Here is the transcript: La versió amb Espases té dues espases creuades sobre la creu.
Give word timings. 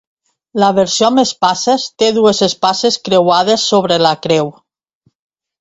La 0.61 0.69
versió 0.77 1.09
amb 1.09 1.21
Espases 1.23 1.85
té 2.03 2.09
dues 2.17 2.41
espases 2.49 2.97
creuades 3.09 3.69
sobre 3.75 4.03
la 4.09 4.15
creu. 4.27 4.51